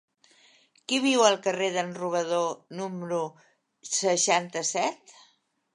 [0.87, 2.49] Qui viu al carrer d'en Robador
[2.81, 3.21] número
[4.01, 5.17] seixanta-set?